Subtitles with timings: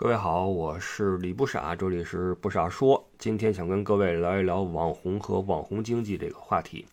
[0.00, 3.06] 各位好，我是李不傻，这里是不傻说。
[3.18, 6.86] 今天想跟各位聊一聊网红和网红经济这个话题。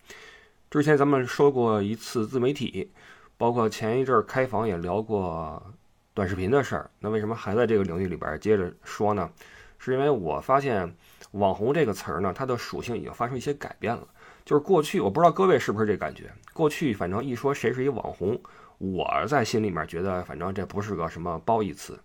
[0.70, 2.90] 之前咱们说过一次自媒体，
[3.38, 5.72] 包括前一阵开房也聊过
[6.12, 6.90] 短视频的事儿。
[7.00, 9.30] 那为什么还在这个领域里边接着说呢？
[9.78, 10.94] 是因为我发现
[11.32, 14.06] “网红”这个词儿呢，它的属性已经发生一些改变了。
[14.44, 18.38] 就是过去，我不知道各位是不是这感觉，过去反正一说谁是一网红，
[18.76, 21.98] 我在心里面觉得，反正这不是个什么褒义词。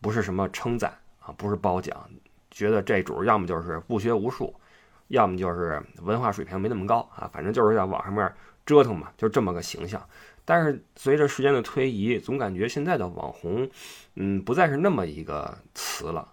[0.00, 2.08] 不是什么称赞啊，不是褒奖，
[2.50, 4.54] 觉得这主要么就是不学无术，
[5.08, 8.32] 要么就是文化水平没那么高啊，反正就是在网上面
[8.64, 10.02] 折腾嘛，就这么个形象。
[10.44, 13.68] 但是随着时间的推移，总感觉现在的网红，
[14.16, 16.26] 嗯，不再是那么一个词了。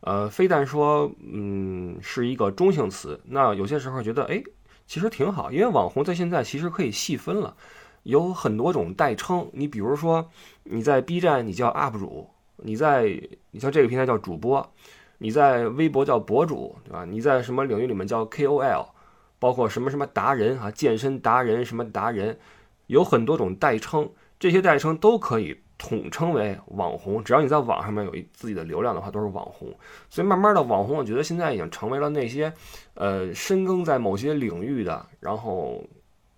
[0.00, 4.42] 呃，非但说，嗯，是一个中性词，那有些时候觉得，哎，
[4.86, 7.54] 其实挺好，因为网红在现在其实可以细分了，
[8.04, 9.48] 有很多种代称。
[9.52, 10.30] 你比如说，
[10.64, 12.30] 你在 B 站，你叫 UP 主。
[12.62, 14.66] 你在你像这个平台叫主播，
[15.18, 17.04] 你在微博叫博主，对吧？
[17.04, 18.86] 你在什么领域里面叫 KOL，
[19.38, 22.38] 包括什么什么达人啊，健身达人什么达人，
[22.86, 27.22] 有很多种代称，这些代称都可以统称为网红。
[27.24, 29.68] 只要你在网上面有一自己的流量的话，都是网红。
[30.08, 32.52] 所以慢慢的，网红我觉得现在已经成为了那些，
[32.94, 35.82] 呃，深耕在某些领域的，然后。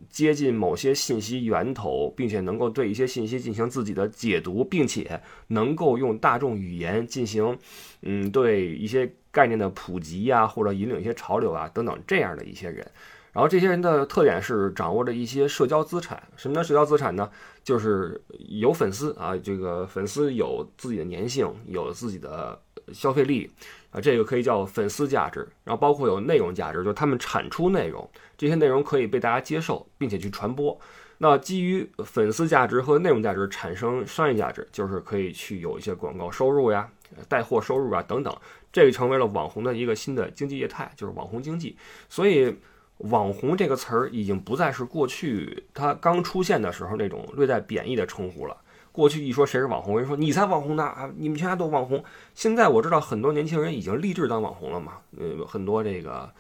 [0.09, 7.59] 接近某些信息源头，并且能够对一些信息进行自己的解读，并且能够用大众语言进行，
[8.03, 12.87] 嗯，对一些概念的普及呀，或者引领一些潮流啊等等这样的一些人。
[13.33, 16.23] 然后这些人的特点是掌握着一些社交资产。
[16.37, 17.31] 什么叫社交资产呢？
[17.65, 22.61] 就是有粉丝啊，这个粉丝有自己的粘性，有自己的
[22.93, 23.51] 消费力
[23.91, 25.47] 啊，这个可以叫粉丝价值。
[25.65, 28.09] 然后包括有内容价值，就是他们产出内容。
[28.37, 30.79] 这些内容可以被大家接受，并且去传播。
[31.19, 36.89] 那基于粉丝价值和内容价值产生商业价值，就是可以去有一些广告收入呀、
[37.29, 38.37] 带货收入啊等等。
[38.73, 41.77] 这个成为了网红的一个新的经济业态，就是网红经济。
[42.09, 42.57] 所以，
[42.99, 48.57] 网红这个词儿已经不再是过去它刚出现的时候那种略带贬义的称呼了。
[48.93, 52.05] 过去一说谁是网红，人说你才网红呢啊，你们全家都网红。
[52.35, 56.31] 现在我知道很多年轻人已经立志当网红了嘛，呃，很多这个。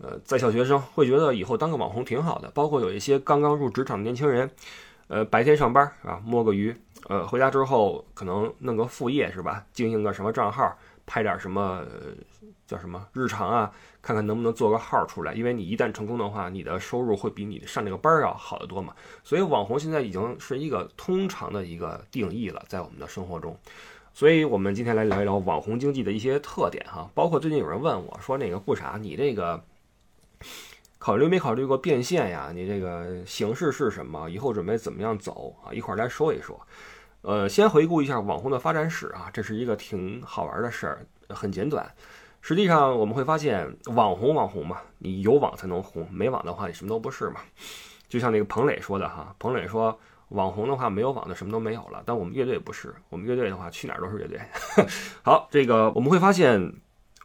[0.00, 4.48] 呃，在校学生会觉得以后当个网红挺好的，包括有一些刚刚入职场的年轻人，
[5.08, 6.72] 呃，白天上班啊摸个鱼，
[7.08, 9.64] 呃，回家之后可能弄个副业是吧？
[9.72, 10.72] 经营个什么账号，
[11.08, 11.84] 拍点什么
[12.66, 15.32] 叫什么日常啊，看看能不能做个号出来。
[15.32, 18.94] 因为你一旦成功的话，你的收入会比你上这个班要好得多嘛。
[19.24, 23.58] 所以网红现在已经是一个通常的一个定义了，在我们的生活中。
[24.12, 29.64] 所以我们今天来聊一聊网红经济的一些特点哈，包括最近有人问我说那个不傻，你这个。
[31.00, 32.50] 考虑没考虑过变现呀？
[32.52, 34.28] 你这个形式是什么？
[34.28, 35.72] 以后准备怎么样走啊？
[35.72, 36.60] 一块儿来说一说。
[37.28, 41.86] 呃，先回顾一下网红的发展史啊，这是一个挺好玩的事儿，很简短。
[42.40, 47.42] 实际上我们会发现，网红网红嘛，你有网才能红，没网的话你什么都不是嘛。
[48.08, 50.00] 就像那个彭磊说的哈，彭磊说
[50.30, 52.02] 网红的话没有网的什么都没有了。
[52.06, 54.40] 但我们乐队不是，我们乐队的话去哪儿都是乐队。
[55.22, 56.72] 好，这个我们会发现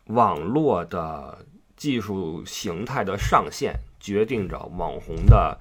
[0.07, 1.45] 网络的。
[1.75, 5.57] 技术形态的上限决定着网红的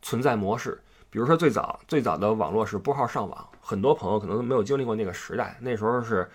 [0.00, 0.80] 存在模式。
[1.08, 5.56] 比如说，最早最早的网络是拨号上网，很多朋友可能都没有经历过那个时代。
[5.60, 6.28] 那时候是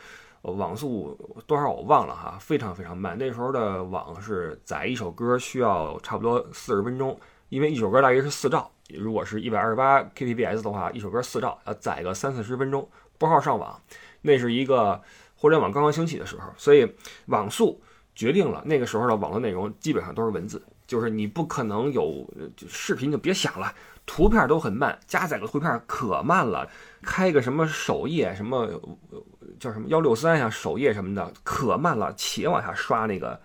[0.44, 3.18] 网速多少我忘了哈，非常非常慢。
[3.18, 7.20] 那时候的网是载一首歌需要差不多四十分钟，
[7.50, 12.88] 因为一首歌大约是四兆，如果是一百二十八 kbps 的话，一首歌四兆要载个三四十分钟。
[13.18, 13.78] 拨号上网，
[14.22, 15.02] 那是一个
[15.36, 16.90] 互联网刚刚兴起的时候，所以
[17.26, 17.82] 网速。
[18.18, 22.26] 决定了那个时候的网络内容基本上都是文字，就是你不可能有
[22.66, 23.70] 视频就别想了，
[24.06, 26.68] 图片都很慢，加载个图片可慢了，
[27.02, 28.70] 开个什么首页什么
[29.60, 33.40] 叫什么幺六三呀首页什么的可慢了，且往下刷那个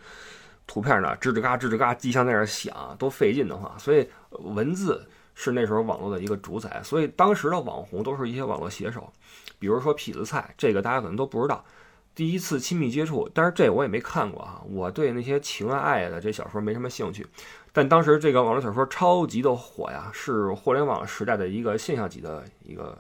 [0.67, 9.11] 图片呢，吱吱嘎吱吱嘎机箱在那响都费劲的话，所以文字是那时候网络的一个主宰，所以当时的网红都是一些网络写手，
[9.59, 11.65] 比如说痞子蔡，这个大家可能都不知道。
[12.13, 14.61] 第一次亲密接触，但是这我也没看过啊。
[14.69, 17.27] 我对那些情啊爱的这小说没什么兴趣，
[17.73, 22.99] 但当时这个网络小说超级的火呀，是互联网时代的一个现象级的一个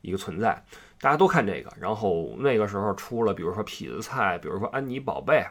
[0.00, 0.64] 一个存在，
[1.00, 1.72] 大家都看这个。
[1.80, 5.46] 然后那个时候出了，比如说痞子蔡，比如说安妮宝贝，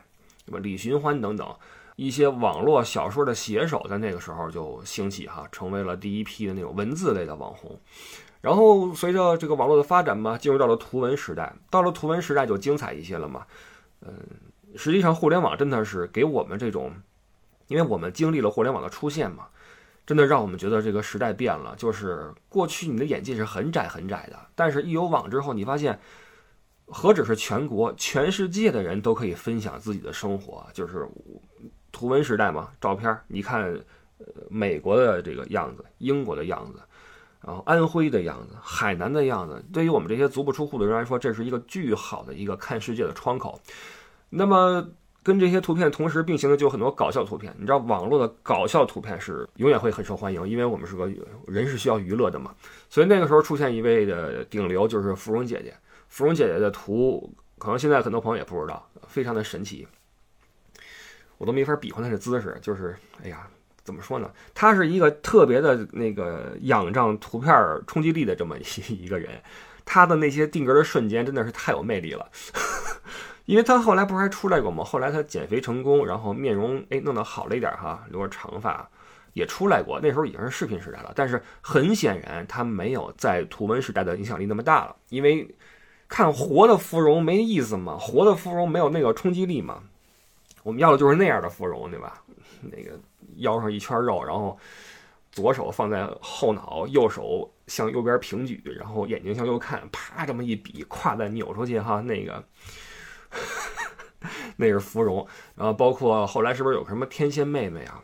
[0.46, 0.60] 什么？
[0.60, 1.48] 李寻欢等等
[1.96, 7.80] 一些网络小说的写手，在那个时候就兴起哈，成为了第一批的那种文字类的网红。
[8.42, 11.52] 然后随着这个网络的发展嘛，进入到了图文时代。
[11.72, 13.46] 到了图文时代就精彩一些了嘛。
[14.02, 14.14] 嗯，
[14.76, 16.94] 实际上互联网真的是给我们这种，
[17.68, 19.48] 因为我们经历了互联网的出现嘛，
[20.06, 21.76] 真的让我们觉得这个时代变了。
[21.78, 26.00] 就是过去你的眼界是很窄很窄的，但是一有网之后，你发现
[26.86, 31.06] 何止是全国，全世界的人都可以分享自己的生活，就是
[31.92, 32.70] 图文时代嘛。
[32.80, 33.64] 照片，你看，
[34.20, 36.80] 呃，美国的这个样子，英国的样子，
[37.42, 43.60] 然后安徽的样子，海南的样子，对于我们这些足不出户的人来说，这是一个巨好的一个看世界的窗口。
[44.30, 44.88] 那么，
[45.28, 47.54] 跟这些图片同时并行的就有很多搞笑图片。
[47.60, 51.06] 你知道，网络的搞笑图片是永远会很受欢迎，因为我们是个
[51.48, 52.56] 人是需要娱乐的嘛。
[52.90, 55.76] 所以那个时候出现一位的顶流，就是芙蓉姐姐。
[56.08, 59.86] 芙蓉姐姐的图，可能现在很多朋友也不知道，非常的神奇，
[61.38, 62.58] 我都没法比划她的姿势。
[62.62, 63.50] 就是，哎呀，
[63.84, 64.32] 怎么说呢？
[64.54, 67.54] 她是一个特别的那个仰仗图片
[67.86, 68.64] 冲击力的这么一
[69.04, 69.42] 一个人，
[69.84, 72.32] 她的那些定格的瞬间真的是太有魅力了。
[73.48, 74.84] 因为他后来不是还出来过吗？
[74.84, 78.88] 后来他减肥成功，然后面容哎弄得好了一点哈，留着长发
[79.34, 80.00] 也出来过。
[80.00, 85.48] 那时候已经是视频时代了，但是很显然他没有在图文时代的影响力那么大了，因为。
[86.10, 87.98] 看活的芙蓉没意思嘛？
[88.00, 89.84] 活的芙蓉没有那个冲击力嘛？
[90.64, 92.24] 我们要的就是那样的芙蓉，对吧？
[92.62, 92.98] 那个
[93.40, 94.58] 腰上一圈肉，然后
[95.34, 102.42] 左手放在后脑，右手向右边平举，然后眼睛向右看，啪这么一比，胯再扭出去哈，那个
[104.60, 105.26] 那是芙蓉。
[105.56, 108.02] 然后包括后来是不是有什么天仙妹妹啊？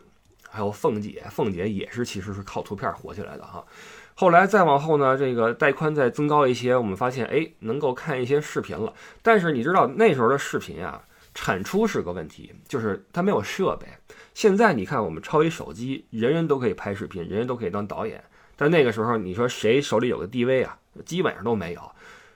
[0.50, 3.66] 还有凤姐，凤姐也是其实是靠图片火起来的哈。
[4.14, 8.94] 后来再往后呢，这个带宽再增高一些，我们发现，哎，能够看一些视频了。
[9.24, 11.02] 但是你知道那时候的视频啊，
[11.34, 13.88] 产出是个问题，就是它没有设备。
[14.36, 18.24] 现在你看，我们抄一手机，人人都可以拍视频，人人都可以当导演。
[18.56, 20.78] 但那个时候，你说谁手里有个 DV 啊？
[21.04, 21.82] 基本上都没有。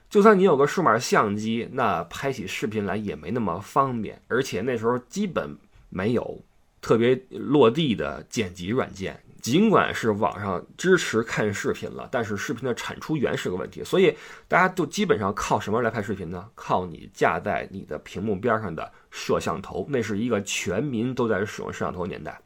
[0.09, 4.21] 就算你有个数码相机，那拍起视频来也没那么方便。
[4.27, 5.57] 而且那时候基本
[5.89, 6.41] 没有
[6.81, 9.21] 特别落地的剪辑软件。
[9.39, 14.13] 尽管是网上支持看视频了，但是视频的产出源是个问题，所以
[14.45, 16.49] 大家都基本上靠什么来拍视频呢？
[16.53, 22.37] 靠你架在你的屏幕边上的摄像头，那是一个全民都在使用摄像头的年代，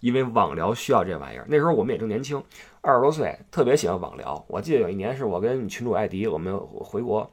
[0.00, 1.46] 因为网聊需要这玩意儿。
[1.48, 2.42] 那时候我们也正年轻，
[2.80, 4.44] 二十多岁，特别喜欢网聊。
[4.48, 7.30] 我记得有一年是我跟群主艾迪，我们回国，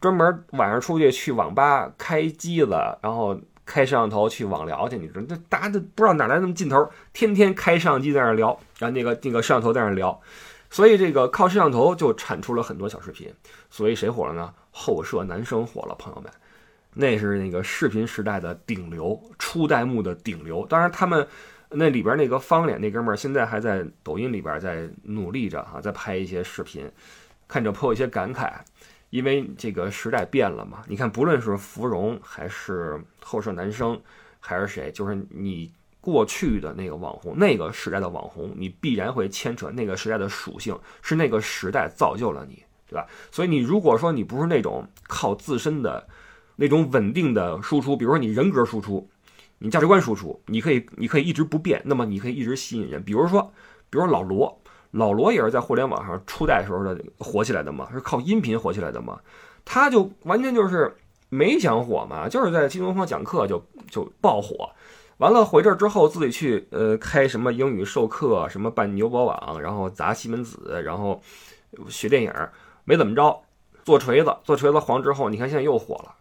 [0.00, 2.70] 专门晚上出去去网吧开机子，
[3.02, 3.38] 然后。
[3.66, 10.20] 开摄像头去网聊去，你说这大家都不知道哪来那么劲头，天天开摄像机在那聊，然后那个那个摄像头在那聊，
[10.68, 13.32] 所以这个靠摄像头就产出了很多小视频。
[13.70, 14.52] 所以谁火了呢？
[14.70, 16.30] 后摄男生火了，朋友们，
[16.92, 20.66] 那是那个视频时代的顶流，初代目的顶流。
[20.68, 21.26] 当然，他们
[21.74, 26.90] 那里边那个方脸那哥们儿现在还在抖音里边在努力着啊，在拍一些视频，
[27.46, 28.52] 看着颇有些感慨。
[29.10, 33.96] 因为这个时代变了嘛，你看，不论是芙蓉还是后舍男生，
[34.40, 43.06] 还是谁，就是你过去的那个网红，那个时代的网红，你必然会牵扯那个时代的属性，是那个时代造就了你，对吧？
[43.30, 46.04] 所以你如果说你不是那种靠自身的
[46.56, 49.08] 那种稳定的输出，比如说你人格输出，
[49.58, 53.02] 你价值观输出，你可以你可以一直不变，那么你可以一直吸引人。
[53.02, 53.42] 比如说，
[53.90, 54.60] 比如说老罗。
[54.96, 59.18] 老罗也是在互联网上初代时候的火起来的嘛，是靠音频火起来的嘛，
[59.64, 60.96] 他就完全就是
[61.30, 63.60] 没想火嘛，就是在新东方讲课就
[63.90, 64.70] 就爆火，
[65.16, 71.20] 完了回这儿之后自己去呃开什么英语授课，什么办牛博网，然后砸西门子，然后
[71.88, 72.32] 学电影，
[72.84, 73.42] 没怎么着，
[73.82, 76.14] 做锤子，做锤子黄之后，你看现在又火了。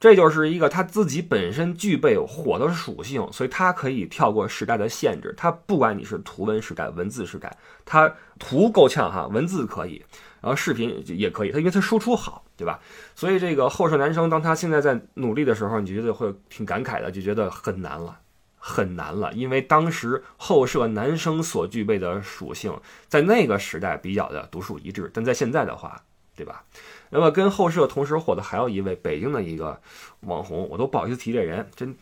[0.00, 5.34] 这就是一个他自己本身具备火的属性，所以他可以跳过时代的限制。
[5.36, 10.00] 他不管你是图文时代、文字时代，他图够呛哈，文字可以，
[10.40, 12.78] 然后视频也可以，他因为他输出好，对吧？
[13.16, 18.20] 所以这个后摄男生，当他现在在努力的时候，你就觉得会挺感慨的，就觉得很难了，
[18.56, 22.72] 很难了，因为当时后摄男生所具备的属性，
[23.08, 26.00] 在那个时代比较的独树一帜，但在现在的话，
[26.36, 26.62] 对吧？
[27.10, 29.80] 那么跟后摄同时火的还有一位北京的一个
[30.20, 31.96] 网红，我都不好意思提这人，真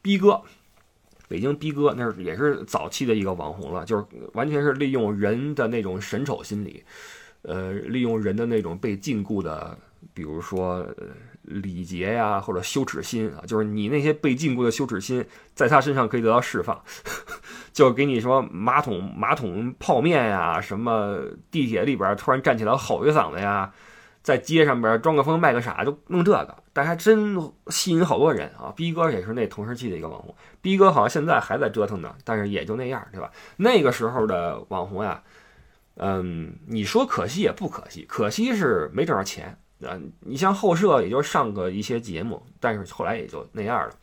[0.00, 0.40] 逼哥，
[1.28, 6.82] 北京逼哥，那是也是早期的一个网红了，就是完全是利用人的那种审丑心理，
[7.42, 9.76] 呃，利用人的那种被禁锢的，
[10.14, 10.86] 比如说
[11.42, 16.82] 礼节呀或者羞耻心啊，就是你那些被禁锢的羞耻心，在他身上可以得到释放，
[17.74, 21.18] 就给你说马桶马桶泡面呀，什么
[21.50, 23.72] 地铁里边突然站起来吼一嗓子呀。
[24.26, 28.72] 在街上边装个疯卖个傻，就弄这个，但还真吸引好多人啊！
[28.74, 33.30] 逼哥也是那同时期的一个网红，逼哥好像现在还在折腾呢，但是也就那样，对吧？
[33.56, 35.22] 那个时候的网红呀，
[35.94, 39.96] 嗯，你说可惜也不可惜，可惜是没挣着钱啊。
[40.18, 43.94] 你像后社也就上过一些节目，但是后来也就那样了。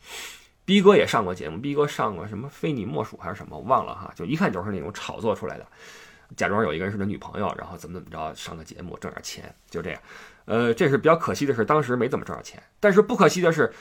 [0.64, 5.66] 逼哥也上过节目，逼哥上过什么非你莫属还是什么，我忘了哈，就一看就是那种炒作出来的。
[6.36, 10.00] 假装有一个人是他女朋友，然后怎么怎么着上个节目挣点钱，就这样。
[10.46, 12.62] 呃，这是比较可惜的是，当时没怎么挣着钱。
[12.80, 13.72] 但是不可惜的是，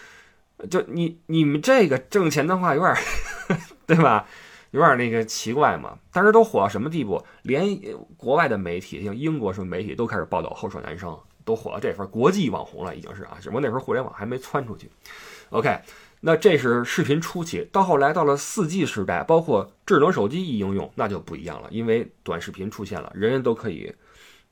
[0.69, 2.95] 就你你们这个挣钱的话，有点，
[3.85, 4.25] 对吧？
[4.71, 5.97] 有点那个奇怪嘛。
[6.11, 7.23] 当时都火到什么地步？
[7.41, 7.77] 连
[8.17, 13.37] 国外的媒体，像英国什么媒体都开始报道后舍男生，都火到这份，国际网红了已经是啊。
[13.41, 14.89] 只不过那时候互联网还没窜出去。
[15.49, 15.79] OK。
[16.25, 23.93] 那这是视频初期，到后来到了四 G 时代，包括智能手机一应用，那就不一样了，因为短视频出现了，人人都可以，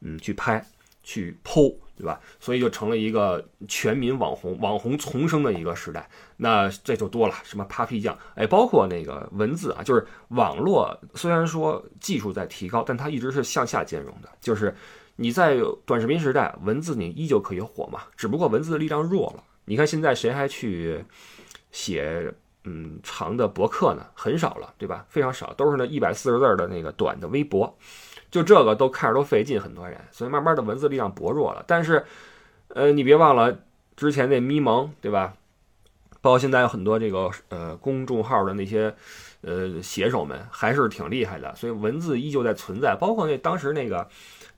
[0.01, 0.65] 嗯，去拍，
[1.01, 2.19] 去剖，对吧？
[2.41, 6.05] 所以就成了一个全民网红、网红丛生的一个时代。
[6.35, 14.75] 那这就多了，什么 Papi 酱，哎，包括那个文字啊，就是网络虽然说技术在提高，但它一直是向下兼容的，就是
[15.15, 19.43] 你在短视频时代，文字你依旧可以火嘛，只不过文字的力量弱了。
[19.63, 21.05] 你看现在谁还去？
[21.71, 25.05] 写嗯长的博客呢，很少了，对吧？
[25.09, 27.75] 非常少，都是那一百四十字的那个短的微博，
[28.29, 31.63] 就这个都看着都费劲，很多人，所以慢慢的文字力量薄弱了。
[31.67, 32.05] 但是，
[32.67, 33.57] 呃，你别忘了
[33.95, 35.33] 之前那咪蒙，对吧？
[36.21, 38.93] 包括现在有很多这个呃公众号的那些
[39.41, 42.95] 呃写手们，还是挺厉害的，所以文字依旧在存在。
[42.95, 44.07] 包括那当时那个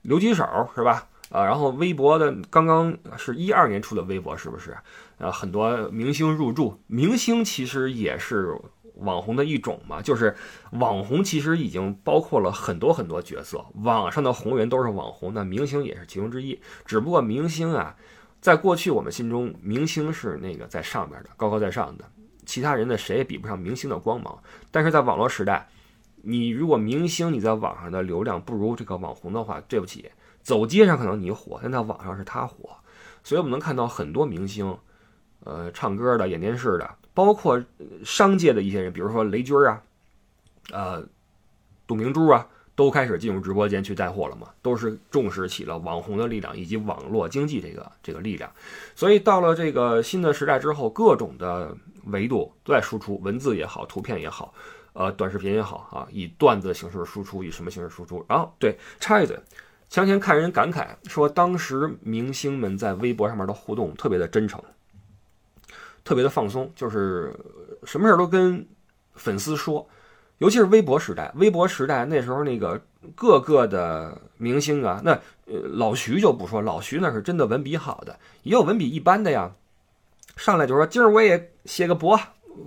[0.02, 0.44] 刘吉手，
[0.74, 1.06] 是吧？
[1.30, 4.76] 啊，然后微博的刚刚是一二年出的微博，是不是？
[5.18, 8.58] 呃，很多明星入驻，明星其实也是
[8.96, 10.02] 网红的一种嘛。
[10.02, 10.34] 就是
[10.72, 16.60] 网红其实已经包括了很多很多角色，网上的红人都是网红，那明星也是其中之一。
[16.84, 17.96] 只不过明星啊，
[18.40, 22.04] 在过去我们心中，明星是那个在上边的，高高在上的，
[22.44, 24.36] 其他人的谁也比不上明星的光芒。
[24.70, 25.68] 但是在网络时代，
[26.22, 30.10] 你如果明星你在网上的流量不如这个网红的话，对不起，
[30.42, 32.70] 走街上可能你火，但在网上是他火。
[33.22, 34.76] 所以我们能看到很多明星。
[35.44, 37.62] 呃，唱歌的、演电视的，包括
[38.04, 39.82] 商界的一些人，比如说雷军啊，
[40.72, 41.06] 呃，
[41.86, 48.50] 董明珠啊，都开始进入直播间去带货了嘛，都是重视起了网红的力量以及网络经济这个这个力量。
[48.94, 54.54] 所以到了这个新的时代之后，各种的维度都在输出，文字也好，图片也好，
[54.94, 58.24] 呃，短视频也好啊，以段子形式输出，以什么形式输出？
[58.28, 59.38] 然后对，插一嘴，
[59.88, 64.58] 前天看人感慨说，当时明星们在微博上面的互动特别的真诚。
[66.04, 67.34] 特别的放松，就是
[67.84, 68.64] 什么事儿都跟
[69.14, 69.88] 粉丝说，
[70.38, 71.32] 尤其是微博时代。
[71.36, 72.80] 微博时代那时候，那个
[73.14, 75.12] 各个的明星啊，那
[75.46, 79.50] 呃老徐就不说，老徐那是真的文笔好的，也有文笔一般的呀。
[80.36, 82.18] 上来就说今儿我也写个博，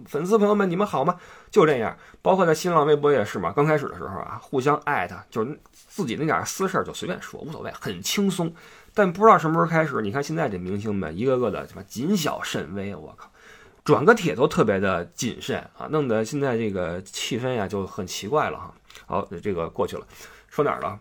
[0.06, 1.17] 粉丝朋友们你们好吗？
[1.51, 3.51] 就这样，包括在新浪微博也是嘛。
[3.51, 8.51] 刚开始的时候啊，互相艾特，就是自己那点私事儿就随便说，无所谓，很轻松。
[8.98, 13.30] 但不知道什么时候开始，你看现在这明星们一个个的什么谨小慎微，我靠，
[13.86, 18.74] 转个帖都特别的谨慎啊，弄得现在这个气氛呀就很奇怪了哈。
[19.06, 20.08] 好，这个过去了，
[20.50, 20.98] 说哪儿了？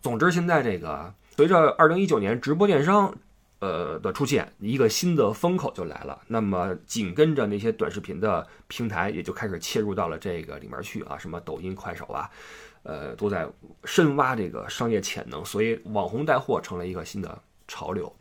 [0.00, 3.14] 总之现在这个随着二零一九年直播电商
[3.58, 6.18] 呃的出现，一个新的风口就来了。
[6.28, 12.30] 那么紧跟着那些短视频的平台也就开始切入到了这个里面去啊，什么抖音、快手啊。
[12.82, 13.46] 呃，都在
[13.84, 18.12] 深挖这个商业潜能，所以网红带货成了一个新的潮流。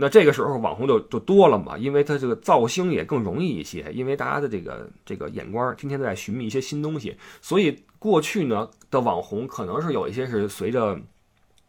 [0.00, 10.96] 那这个时候网红就就多了嘛，因为它这个造星也更容易一些，因为大家的这个这个眼光天天都在寻觅一些新东西，所以过去呢的网红可能是有一些是随着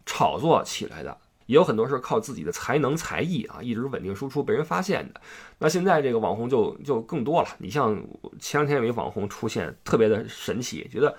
[0.06, 1.18] 炒作起来的，
[1.48, 5.20] 也有很多是靠自己的才能才艺啊一直稳定输出被人发现的。
[5.58, 8.00] 那现在这个网红就就更多了，你像
[8.40, 11.18] 前两天有一网红出现，特别的神奇，觉得。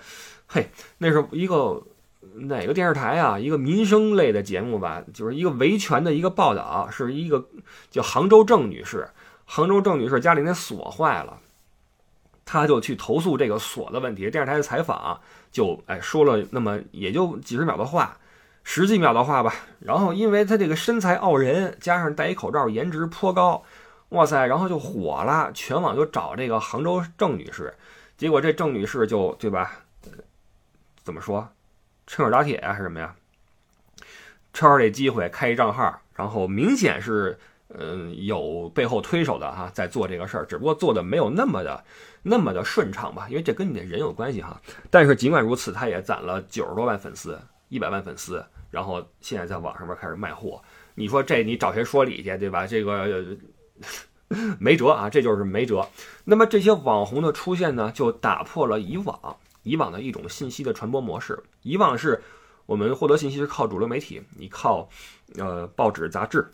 [0.53, 1.81] 嘿，那是一个
[2.33, 3.39] 哪个电视台啊？
[3.39, 7.47] 一个民生类的节目吧，就是一个维权的一个报道，是一个
[7.89, 9.07] 叫杭州郑女士。
[9.45, 11.39] 杭州郑女士家里那锁坏了，
[12.43, 14.29] 她就去投诉这个锁的问题。
[14.29, 15.21] 电视台的采访
[15.53, 18.17] 就哎说了那么也就几十秒的话，
[18.65, 19.53] 十几秒的话吧。
[19.79, 23.63] 然后因为她这个身材傲人，加上戴一口罩，颜值颇高，
[24.09, 27.73] 哇塞，然后就火了，全网就找这个杭州郑女士。
[28.17, 29.85] 结果这郑女士就对吧？
[31.03, 31.49] 怎么说？
[32.07, 33.15] 趁热打铁呀，还是什么呀？
[34.53, 37.39] 趁着这机会开一账号，然后明显是，
[37.69, 41.83] 嗯，有背后推手的哈，在做这个事儿，只不过做的没有那么的
[42.21, 44.61] 那么的顺畅吧，因为这跟你的人有关系哈。
[44.89, 47.39] 但是尽管如此，他也攒了九十多万粉丝，
[47.69, 50.61] 一百万粉丝，然后现在在网上面开始卖货。
[50.95, 52.67] 你说这你找谁说理去，对吧？
[52.67, 53.23] 这个
[54.59, 55.87] 没辙啊，这就是没辙。
[56.25, 59.37] 那么这些网红的出现呢，就打破了以往。
[59.63, 62.21] 以往的一种信息的传播模式，以往是
[62.65, 64.89] 我们获得信息是靠主流媒体，你靠
[65.35, 66.53] 呃报纸、杂志，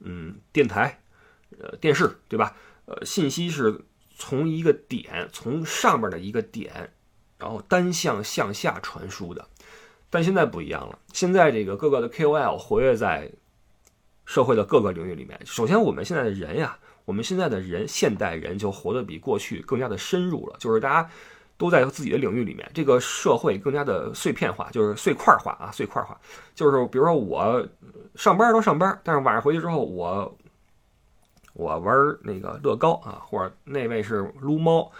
[0.00, 1.00] 嗯，电台，
[1.58, 2.56] 呃，电视，对吧？
[2.86, 3.80] 呃，信息是
[4.16, 6.92] 从一个点，从上面的一个点，
[7.38, 9.46] 然后单向向下传输的。
[10.10, 13.30] 但现在不一样了，现在这个各个的 KOL 活跃在
[14.24, 15.38] 社会的各个领域里面。
[15.44, 21.10] 首先，我们现在的人呀，我们现在的人，现代人就活得比过去更加的深入了，就是大家
[21.58, 26.18] 都在自己的领域里面，这个社会更加的碎片化，就是碎块化啊，碎块化。
[26.54, 27.62] 就是比如说我
[28.14, 30.38] 上班都上班，但是晚上回去之后，我
[31.52, 34.90] 我玩那个乐高啊，或者那位是撸猫。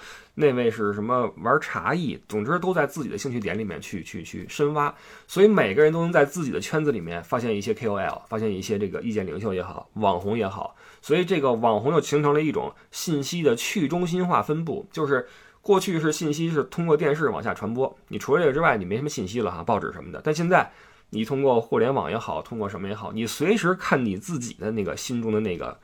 [0.40, 4.94] 那位是什么玩茶艺，总之都在自己的兴趣点里面去去去深挖，
[5.26, 15.26] 所以每个人都能在自己的圈子里面发现一些 KOL，发现一些这个意见领袖也好，网红也好，所以这个网红就形成了一种信息的去中心化分布，就是
[15.68, 20.72] 过去是信息是通过电视往下传播，你除了这个之外，你没什么信息了哈，报纸什么的，但现在
[21.10, 25.78] 你通过互联网也好，通过什么也好，你随时看你自己的那个心中的那个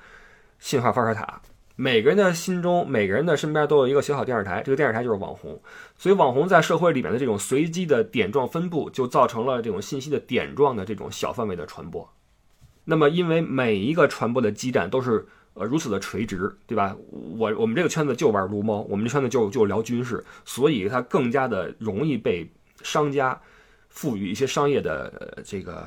[0.59, 1.39] 信号发射塔。
[1.77, 5.61] 每个人的心中，每个人的身边都有一个小小电视台，这个电视台就是网红。
[5.99, 12.09] 所以，网红在社会里面的这种随机的点状分布，就造成了这种信息的点状的这种小范围的传播。
[12.85, 16.95] 那么，因为每一个传播的基站都是呃如此的垂直，对吧？
[17.39, 22.49] 我我们这个圈子就玩撸猫，我们这圈子就就聊军事，所以它更加的容易被
[22.83, 23.41] 商家
[23.89, 25.85] 赋予一些商业的这个。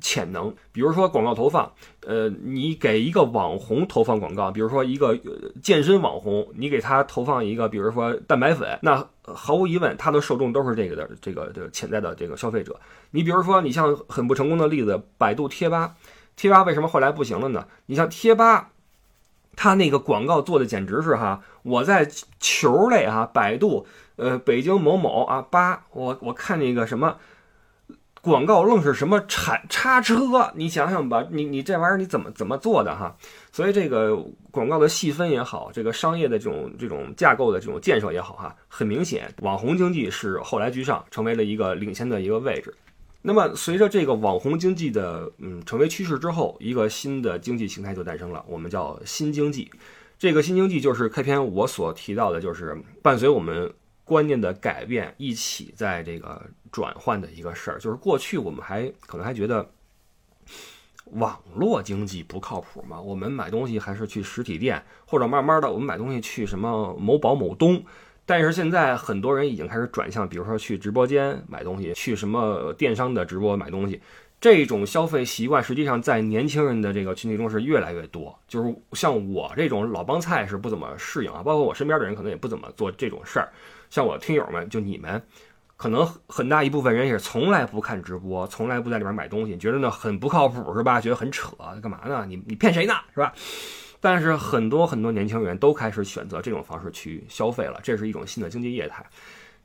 [0.00, 1.72] 潜能，比如说广告投放，
[2.06, 5.18] 呃，你给一个网红投放广告，比如说一个
[5.60, 12.78] 健身网红，你给他投放一个，比如说蛋白粉，那毫无疑问，他的受众都是这个的，这个的潜在的这个消费者。
[13.10, 15.96] 你比如说，你像很不成功的例子，百度贴吧，
[16.36, 17.66] 贴吧为什么后来不行了呢？
[17.86, 18.70] 你像贴吧，
[19.60, 23.84] 他那个广告做的简直是哈，我在球类哈，百度，
[24.14, 27.16] 呃，北京某某啊八，我我看那个什么。
[28.20, 33.16] 广告愣是什么铲叉车，你想想吧，你你这玩意儿你怎么怎么做的哈？
[33.52, 34.16] 所以这个
[34.50, 42.74] 广告的细分也好，这个商业的这种这种架构的这种建设也好哈，很明显，网红经济是后来居上，成为了一个领先的一个位置。
[43.28, 49.70] 那么随着这个网红经济的嗯成为趋势之后，一个新的经济形态就诞生了，我们叫新经济。
[50.18, 53.70] 这个新经济就是开篇我所提到的，就是伴随我们。
[54.08, 59.68] 观念的改变一起在这个转换的一个事儿，就是过去我们还可能还觉得
[61.10, 67.84] 网络经济不靠谱嘛，我们买东西还是去实体店，或者慢慢的我们买东西去什么某宝某东。
[68.28, 73.98] 但是现在很多人已经开始转向，比如说去直播间买东西，去什么电商的直播买东西，
[74.38, 78.38] 这种消费习惯实际上在年轻人的这个群体中是越来越多。
[78.46, 83.48] 就是像我这种老帮菜是不怎么适应啊，包括我身边的人可能也不怎么做这种事儿。
[83.88, 85.22] 像我听友们，就你们，
[85.78, 91.00] 可能很大一部分人也是从来不看直播，从来不在里边买东西，觉得呢很不靠谱，是吧？
[91.00, 92.26] 觉得很扯，干嘛呢？
[92.28, 92.92] 你你骗谁呢？
[93.14, 93.32] 是吧？
[94.00, 99.04] 但是很多很多年轻人都开始选择这种方式去消费了，这是一种新的经济业态，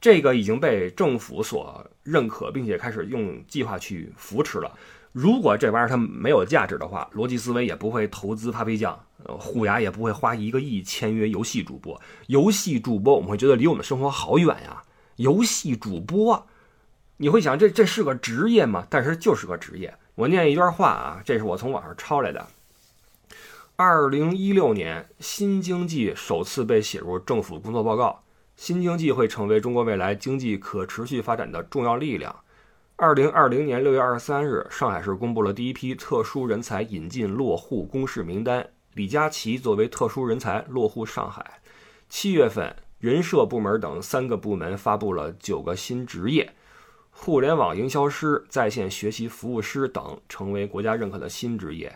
[0.02, 4.72] 这个已经被政府所认可，并且开始用计划去扶持了。
[5.12, 12.02] 如果这玩意儿它没有价值的话，逻辑思维也不会投资 Papi 酱，呃，虎牙也不会花一个亿签约游戏主播。
[12.26, 14.82] 游戏主播我们会觉得离我们生活好远呀。
[15.17, 16.48] 游戏主播，
[17.17, 18.88] 你会想这这是个职业吗？
[18.89, 19.96] 但是就是个职业。
[20.15, 22.48] 我念一段话啊，这是我从网上抄来的。
[23.86, 28.24] 二零一六年，新经济首次被写入政府工作报告，
[28.56, 32.34] 新经济会成为中国未来经济可持续发展的重要力量。
[32.96, 41.60] 二零二零年六月二十三日，上海市公布了第一批特殊人才引进落户公示名单，李佳琦作为特殊人才落户上海。
[42.08, 46.50] 七月份，人社部门等三个部门发布了九个新职业，
[47.12, 51.93] 互联网营销师、在线学习服务师等成为国家认可的新职业。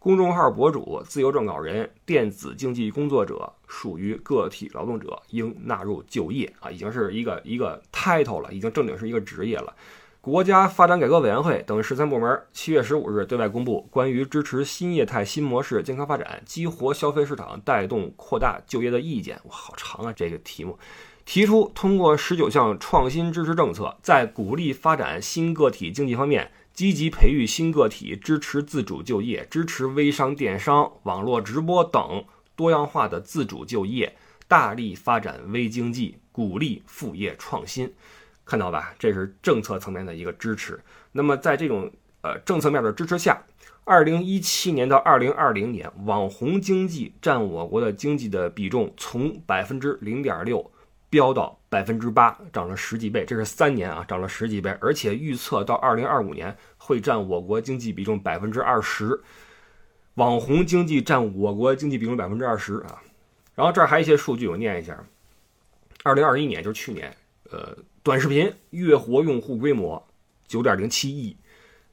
[0.00, 9.76] 公众号博主、自由撰稿人、电子竞技工作者属于个体劳动者，应纳入就业啊，已经是一个一个 title 了，已经正经是一个职业了。
[10.22, 19.38] 国家发展改革委员会等十三部门七月十五日对外公布关于支持新业态新模式健康发展、激活消费市场、带动扩大就业的意见。
[19.44, 20.12] 哇，好长啊！
[20.14, 20.78] 这个题目
[21.26, 32.24] 提出通过十九项创新支持政策，在鼓励发展新个体经济方面，积极培育新个体，支持自主就业，支持微商、电商、网络直播等
[32.56, 34.16] 多样化的自主就业，
[34.48, 37.92] 大力发展微经济，鼓励副业创新。
[38.44, 40.80] 看到吧，这是政策层面的一个支持。
[41.12, 41.90] 那么在这种
[42.22, 43.42] 呃政策面的支持下，
[43.84, 50.70] 二零一七年到二零二零年，网红经济占我国的经济的比重从百分之零点六
[51.10, 53.24] 飙到百分之八，涨了十几倍。
[53.26, 54.74] 这是三年啊，涨了十几倍。
[54.80, 59.20] 而且预测到二零二五年会占我国经济比重百分之二十，
[60.14, 63.02] 网红经济占我国经济比重百分之二十啊。
[63.54, 64.98] 然后这儿还有一些数据，我念一下。
[66.02, 67.14] 二零二一年就是去年，
[67.50, 67.76] 呃。
[68.02, 70.02] 短视频月活用户规模
[70.48, 71.36] 九点零七亿，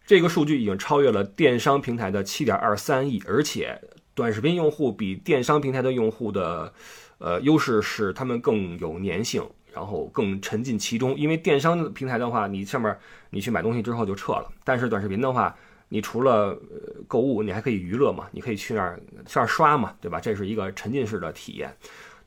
[0.06, 3.78] 这个数据已经超越了电商平台的七点二三亿，而且
[4.16, 6.74] 短视频用户比电商平台的用户的
[7.20, 9.44] 呃优势是他们更有粘性。
[9.74, 12.98] 然后更沉浸其中，因为电商平台的话，你上面
[13.30, 14.52] 你去买东西之后就撤了。
[14.64, 15.56] 但是短视频的话，
[15.90, 16.60] 你除了
[17.08, 20.20] 购物，你还可以娱乐嘛，你可以去那儿上刷嘛，对吧？
[20.20, 21.72] 这是一个沉浸式的体验。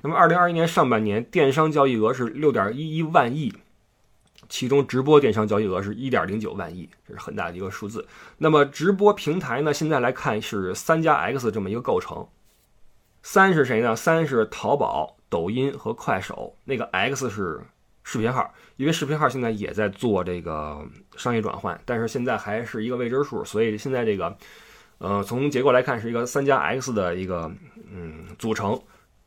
[0.00, 3.52] 那么，二零二一年上半年电商交易额是六点一一万亿，
[4.48, 8.06] 其中直播电商交易额是一点零九万亿，这是很大的一个数字。
[8.38, 12.24] 那么，直播平台呢，现在来看是三加 X 这么一个构成。
[13.22, 13.94] 三是谁呢？
[13.96, 15.16] 三是淘宝。
[15.30, 17.60] 抖音和快手那个 X 是
[18.02, 20.84] 视频号，因为视频号现在也在做这个
[21.16, 24.36] 商业转换，但是现在还是一个未知数，所以现在这个，
[24.98, 27.48] 呃，从结构来看是一个三加 X 的一个
[27.92, 28.76] 嗯组成。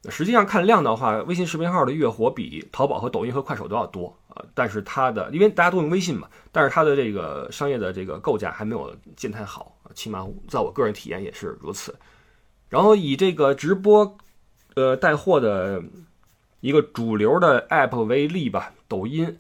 [0.09, 11.95] 实际上看量的话，微信视频号的月活比淘宝和抖音和快手都要多啊，但是它的因为大家都用微信嘛，但是它的这个商业的这个构架还没有建太好，起码在我个人体验也是如此。
[12.73, 14.17] 然后以这个直播。
[14.75, 15.83] 呃，带货的
[16.59, 19.37] 一个主流的 App 为例吧，抖音，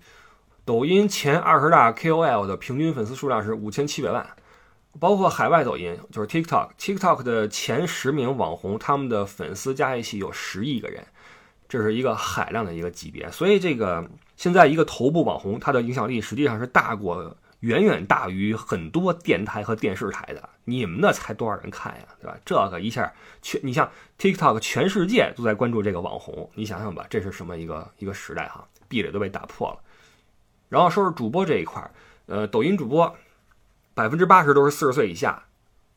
[0.63, 4.23] 抖音前二十大 KOL 的平均粉丝数量是五千七百万，
[4.99, 11.03] 包括海外抖音，就是 TikTok，TikTok 的前十名网红，他们的粉丝加一起有十亿个人，
[11.67, 17.35] 这是一个海量的一个级别，所以这个现在一个头部网红，他的影响力实际上是大过。
[17.63, 22.37] 远远大于很多电台和电视台的，你们那才多少人看呀，对吧？
[22.43, 28.67] 这个一下全，你像 TikTok，全世界都在关注这个网红，你想想吧，这是什么一个一个时代哈？
[28.89, 29.79] 壁垒都被打破了。
[30.67, 31.89] 然后说说主播这一块，
[32.25, 33.15] 呃，抖音主播
[33.93, 35.41] 百分之八十都是四十岁以下，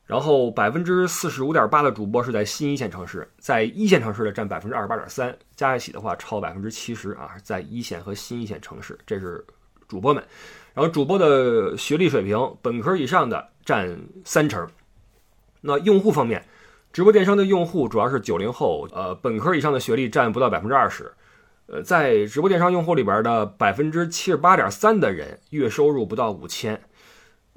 [0.04, 9.44] 然后百分之四十五点八的主播是在新一线城市，在一线城市的占百分之二十八点三，加一起的话超百分之七十啊，在一线和新一线城市，这是
[9.88, 10.24] 主播们。
[10.76, 14.68] 然后主播的学历水平，本科以上的占三成。
[15.62, 16.44] 那用户方面，
[16.92, 21.10] 直播电商的用户主要是九零后，呃，本科以上的学历占不到百分之二十。
[21.68, 26.78] 呃，在直播电商用户里边的百分之七十八点三的人，月收入不到五千。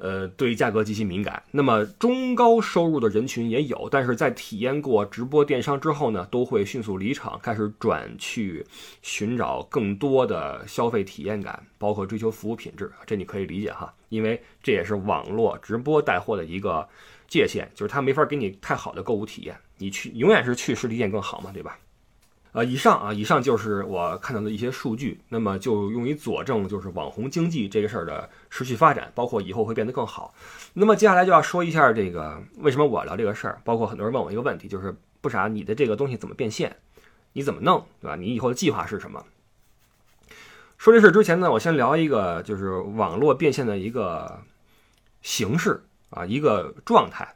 [0.02, 1.44] 呃，对价格极其敏感。
[1.52, 8.66] 那么中高收入的人群也有，但是在体验过直播电商之后呢，都会迅速离场，开始转去
[9.02, 12.90] 寻找更多的消费体验感，包括追求服务品质。
[13.06, 16.88] 这你可以理解哈，因为这也是网络直播带货的一个
[17.28, 21.78] 界限，就是他没法给你太好的购物体验，你去永远是去实体店更好嘛，对吧？
[22.60, 30.34] 呃，以上啊，以上就是我看到的一些数据，那么就用于佐证，就是网红经济这个事儿的持续发展，包括以后会变得更好。
[30.74, 36.76] 那么接下来就要说一下这个为什么我聊这个事儿，包括很多人问我一个问题，就是不傻，你的这个东西怎么变现？
[37.32, 38.18] 你怎么弄，对吧？
[38.18, 39.24] 你以后的计划是什么？
[40.78, 44.42] 说这事之前呢，我先聊一个就是网络变现的一个
[45.22, 47.36] 形式啊，一个状态。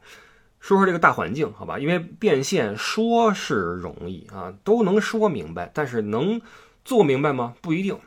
[0.64, 1.78] 说说这个大环境，好吧？
[1.78, 6.40] 因为变现说是容易啊，都能说明白，但是能
[6.86, 7.54] 做明白吗？
[7.60, 8.00] 不一定。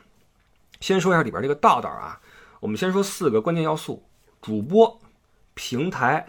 [0.81, 2.19] 先说一下里边这个道道啊，
[2.59, 4.03] 我们先说四个关键要素：
[4.41, 4.99] 主播、
[5.53, 6.25] 平台、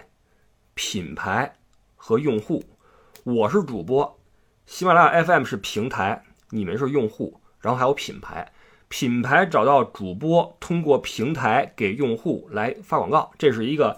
[0.74, 1.50] 品牌
[1.96, 2.62] 和用户。
[3.24, 4.20] 我是主播，
[4.66, 8.52] 喜马拉雅 FM 是平台，你们是用户，然后还有品牌。
[8.88, 13.96] 品牌找到主播，通过平台给用户来发广告，这是一个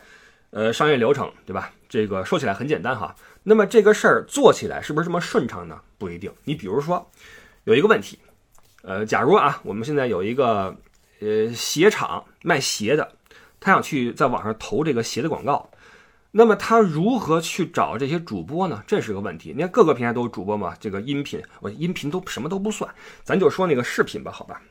[0.50, 1.72] 呃商业流程，对吧？
[1.90, 5.80] 这个说起来很简单哈，那么这个事儿做起来是不是这么顺畅呢？
[5.98, 6.32] 不一定。
[6.44, 7.10] 你比如说，
[7.64, 8.16] 有一个问题，
[8.82, 10.74] 呃，假如啊，我们现在有一个
[11.20, 13.10] 呃鞋厂卖鞋的，
[13.58, 15.68] 他想去在网上投这个鞋的广告，
[16.30, 18.84] 那么他如何去找这些主播呢？
[18.86, 19.52] 这是个问题。
[19.52, 22.88] 你看各个平台都有主播嘛，这个音频，我音频都什么都不算，
[23.24, 24.62] 咱就说那个视频吧，好吧？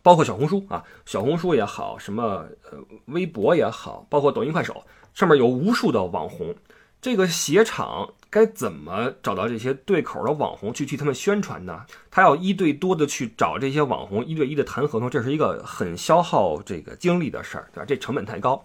[0.00, 4.80] 包括小红书啊，小红书也好，什么呃微博也好，包括抖音、快手。
[5.16, 6.54] 上面有无数的网红，
[7.00, 11.86] 这个鞋厂该怎么找到这些对口的网红去替他们宣传呢？
[12.10, 17.86] 他要一对多的去找这些网红，一对一的谈合同，这是一个很消耗这个精力的事儿，对吧？
[17.88, 18.62] 这成本太高，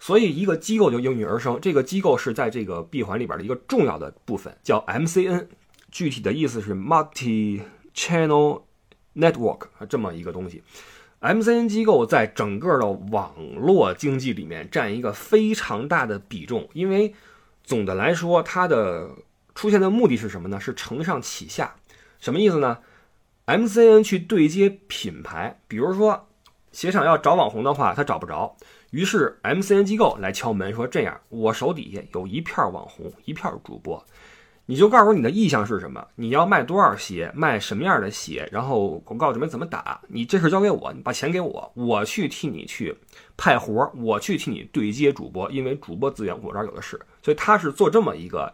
[0.00, 1.60] 所以一个机构就应运而生。
[1.60, 5.46] 这个机构是在这个闭环里边的一个重要的部分，叫 MCN，
[5.90, 7.60] 具体的意思是 Multi
[7.94, 8.62] Channel
[9.14, 10.62] Network 这么一个东西。
[11.22, 17.14] MCN 机构在整个的网络经济里面占一个非常大的比重，因为
[17.62, 19.08] 总的来说，它的
[19.54, 20.58] 出现的目的是什么呢？
[20.58, 21.76] 是承上启下，
[22.18, 22.78] 什么意思呢
[23.46, 26.26] ？MCN 去对接品牌，比如说
[26.72, 28.56] 鞋厂要找网红的话，他找不着，
[28.90, 34.04] 于是 MCN 机构来敲门说：“这样，我手底下有一片网红，一片主播，
[34.66, 42.96] 你就告诉我你的意向是什么，你要卖多少鞋，卖什么样的鞋，然后广告准备怎么打，你这事交给我，你把钱给我，我去替你去
[43.36, 48.52] 派活，我去替你对接主播，因为主播资源我这儿有的是，所以他是做这么一个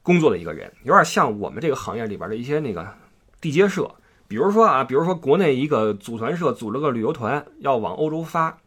[0.00, 2.88] 工作的一个人，有点像我们这个行业里边的一些那个
[3.40, 3.90] 地接社，
[4.28, 8.58] 比如说啊，比如说国内一个组团社组了个旅游团要往欧洲发，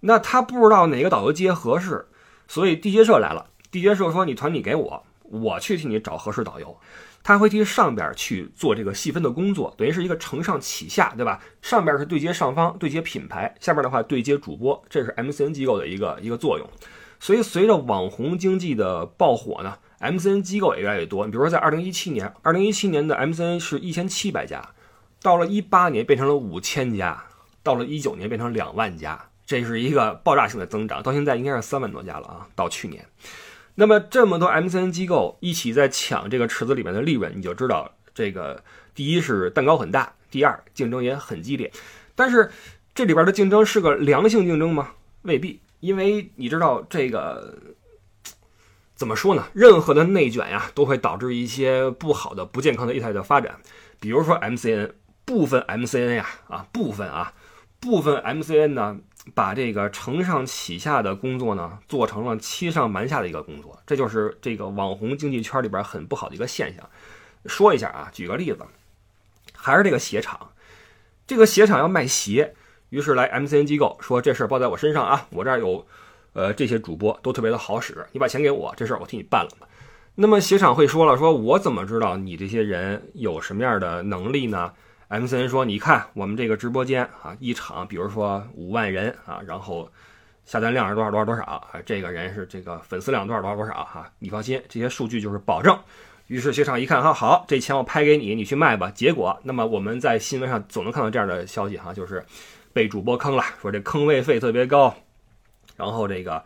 [0.00, 2.06] 那他不知道哪个导游接合适，
[2.46, 5.02] 所以地接社来了，地接社说你团你给我。
[5.24, 6.78] 我去替你找合适导游，
[7.22, 11.40] 他会替上边去做这个细分的工作，等于是一个承上启下，对吧？
[11.60, 16.68] 上边是对接上方，对接品牌；下边的话对接主播，这是 MCN 机构的一个一个作用。
[17.18, 21.24] 所以随着网红经济的爆火呢，MCN 机构也越来越多。
[21.24, 24.70] 你比如说，在二零一七年，二零一七年的 MCN 是一千七百家，
[25.22, 27.24] 到了一八年变成了五千家，
[27.62, 32.46] 到了一九年变成两万家，这是一个爆炸性的增长，到现在应该是三万多家了啊！
[32.54, 33.02] 到去年。
[33.76, 38.62] 那么这么多 MCN 机构一起在抢这个池子里面的利润，你就知道这个
[38.94, 41.72] 第一是蛋糕很大，第二竞争也很激烈。
[42.14, 42.50] 但是
[42.94, 44.92] 这里边的竞争是个良性竞争吗？
[45.22, 47.58] 未必，因为你知道这个
[48.94, 49.46] 怎么说呢？
[49.52, 53.58] 任何的内卷呀，都会导致一些不好的、不健康的业态的发展。
[53.98, 54.92] 比如说 MCN，
[55.24, 57.32] 部分 MCN 呀，啊，部分啊，
[57.80, 58.98] 部分 MCN 呢。
[59.32, 66.88] 把这个承上启下的工作呢，做成了欺上瞒下的一个工作，这就是这个网红经济圈里边很不好的一个现象。
[67.46, 68.58] 说一下啊，举个例子，
[69.54, 70.52] 还是这个鞋厂，
[71.26, 72.54] 这个鞋厂要卖鞋，
[72.90, 75.86] 于是来 MCN 机构说这事儿包在我身上啊，我这儿有，
[76.34, 79.68] 呃，这些主播都特别的好使，你把钱给我，这事儿我替你办了。
[80.16, 84.72] 那么鞋厂会说了，说我怎么知道你这些人有什么样的能力呢
[85.14, 89.88] ？MCN 说：“你看我们这个直播间啊，一场，比如说五万人啊，然后
[90.44, 95.78] 下单量是多少多少多少啊，这个人是这个粉丝量多少多少多少哈，你放心，这些数据就是保证。”
[96.26, 98.90] 于是鞋厂一看，哈，好，这钱我拍给你，你去卖吧。
[98.90, 102.24] 结果，那么我们在新闻上总能看到这样的消息哈，就是
[102.72, 104.96] 被主播坑了，说这坑位费特别高，
[105.76, 106.42] 然后这个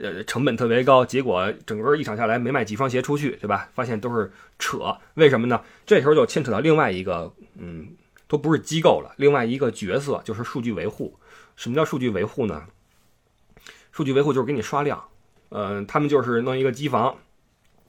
[0.00, 3.68] 呃成本特别高，结果整个一场下来没卖几双鞋出去，对吧？
[3.74, 5.60] 发现都是扯，为什么呢？
[5.84, 7.88] 这时候就牵扯到另外一个，嗯。
[8.28, 11.16] 都不是机构了，另外一个角色就是数据维护。
[11.54, 12.64] 什么叫数据维护呢？
[13.92, 15.02] 数据维护就是给你刷量。
[15.50, 17.16] 嗯，他们就是弄一个机房，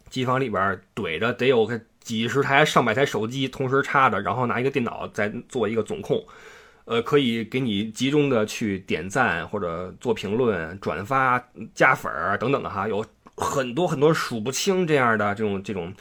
[0.10, 6.23] 机房里边怼着得有个几十台、上百台手机同时插着，然后拿一个电脑再做一个总控。
[6.86, 13.04] 呃，可以给你集中的去点赞或者做评论、转发、加粉儿等等的哈，有
[13.36, 15.93] 很多很多数不清这样的这种这种。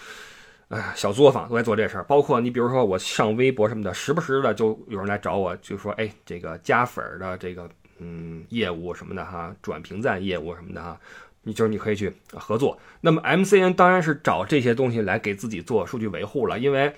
[0.68, 10.98] 哎，小作坊都在做这事儿，包括你，比如说我上微博什么的，时不时的就有人来找我，就说，哎，这个加粉的这个嗯业务什么的哈，转评赞业务什么的哈，
[11.42, 12.76] 你就是你可以去合作。
[13.00, 16.92] 那么 MCN 当然是找这些东西来给自己做数据维护了，因为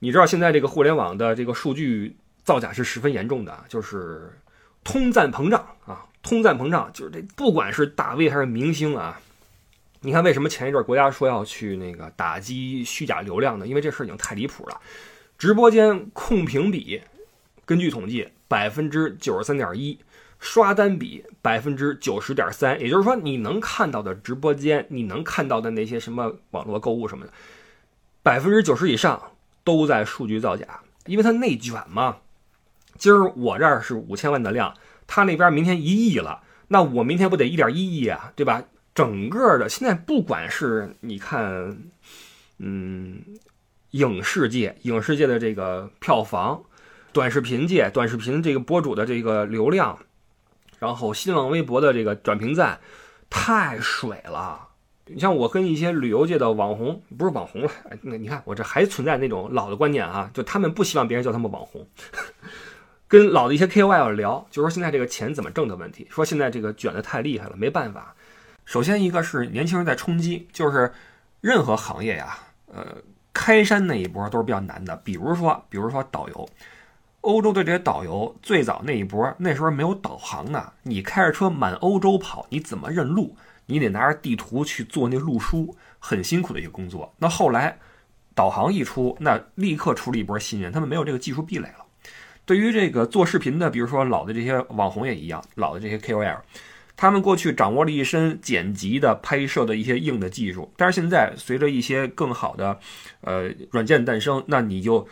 [0.00, 4.28] 你知道现在这个互联网的这个数据造假是十分严重的，就是
[4.82, 9.20] 通赞膨胀啊，通赞膨胀就是这不管是大 V 还是明星啊。
[10.04, 13.66] 你看，为什么前一阵国家说要去那个打击虚假流量呢？
[13.66, 14.78] 因为这事儿已经太离谱了。
[15.38, 17.00] 直播间控评比，
[17.64, 19.98] 根据统计，百分之九十三点一，
[20.38, 22.78] 刷单比百分之九十点三。
[22.78, 27.32] 也就是说，你能看到的直播间，你能看到的那些什么网络购物什么的，
[28.22, 29.32] 百分之九十以上
[29.64, 32.18] 都在数据造假，因为它内卷嘛。
[32.98, 34.74] 今儿我这儿是五千万的量，
[35.06, 38.64] 他那边明天一亿了，那我明天不得一点一亿啊，对吧？
[38.94, 41.76] 整个的现在，不管是你看，
[42.58, 43.20] 嗯，
[43.90, 46.62] 影视界、影视界的这个票房，
[47.12, 49.98] 短视频界、短视频这个博主的这个流量，
[50.78, 52.78] 然后新浪微博的这个转评赞，
[53.28, 54.68] 太水了。
[55.06, 57.70] 你像我跟一些旅游界的网红，不是网红了，
[58.02, 61.86] 那你看我这还存在那种老的观念啊，就他们不希望别人叫他们网红。
[63.06, 68.14] 跟老的一些 KOL 聊，就说现在这个钱怎么挣的问题，说现在这个卷的太厉害了，没办法。
[68.64, 70.92] 首先，一个是年轻人在冲击，就是
[71.40, 72.96] 任何行业呀，呃，
[73.32, 74.96] 开山那一波都是比较难的。
[75.04, 76.48] 比如说，比如说导游，
[77.20, 83.36] 欧洲的这些导游最早那一波，那时候没有导航呢，你开着车满欧洲跑，你怎么认路？
[83.66, 87.12] 你得拿着地图去做那路书，很辛苦的一个工作。
[87.18, 87.78] 那后来
[88.34, 91.84] 导航一出，那立刻出了一波新人，他们没有这个技术壁垒了。
[92.44, 96.38] 对于这个做视频的，比如说老的这些网红也一样，老的这些 KOL。
[96.96, 102.78] 他们过去掌握了一身剪辑的、拍摄的一些硬的技术，但是现在随着一些更好的，
[103.22, 105.06] 呃，软件诞生，那你就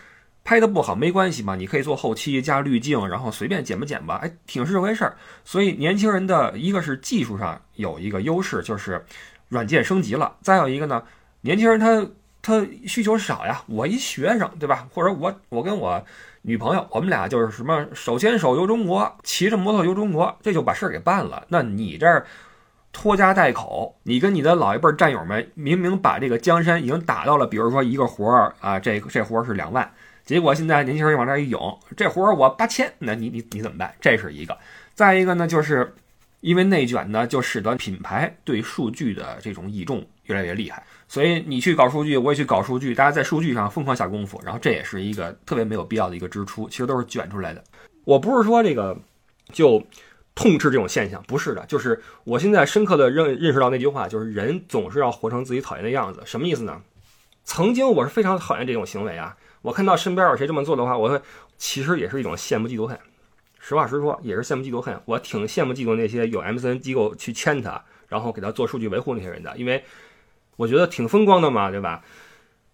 [0.45, 5.16] 拍的不好没关系嘛，你可以做后期加滤镜，然后随便剪吧剪吧，哎，挺是这回事儿。
[5.45, 9.05] 所以年轻人的一个是技术上有一个优势，就是
[9.49, 11.03] 软件升级了；再有一个呢，
[11.40, 12.07] 年轻人他
[12.40, 14.88] 他需求少呀，我一学生对吧？
[14.92, 16.05] 或者我我跟我
[16.42, 21.44] 女朋友，我们俩就是什么手牵手游中国，骑着摩托游中国，这就把事儿给办了。
[21.48, 22.26] 那你这儿
[22.92, 29.88] 拖家带口，你跟你的老一辈战友们明明把这个江山已经打到了，比如说一个活儿啊，这 这活儿是两万，
[30.24, 33.94] 结果现在年轻人往这一涌，这活儿我八千，那你你你怎么办？
[34.00, 34.59] 这是一个。
[34.94, 35.94] 再一个呢，就是
[36.40, 40.85] 因为内卷呢，就使得品牌对数据的这种倚重越来越厉害。
[41.12, 47.62] 所以你去搞数据，我也去搞数据，大家在数据上疯狂下功夫，然后这也是一个特别没有必要的一个支出，其实都是卷出来的。
[48.05, 48.96] 我不是说这个
[49.53, 49.79] 就
[50.35, 56.22] 痛斥这种现象，不是的，就是我现在深刻的认认识到那句话，就是人总是要活成自己讨厌的样子。
[56.25, 56.81] 什么意思呢？
[57.44, 61.20] 曾经我是非常讨厌这种行为啊，我看到身边有谁这么做的话，我会
[61.59, 62.98] 其实也是一种羡慕嫉妒恨。
[63.61, 64.98] 实话实说，也是羡慕嫉妒恨。
[65.05, 69.85] 我挺羡慕嫉妒那些有 MCN 机构去签他，然后给他做数据维护那些人的，因为。
[70.57, 72.03] 我觉得挺风光的嘛，对吧？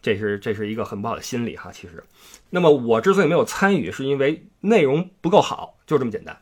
[0.01, 1.71] 这是这是一个很不好的心理哈。
[1.73, 2.05] 其实，
[2.51, 6.37] 那么我之所以没有参与，是因为内容不够好，就这么简单。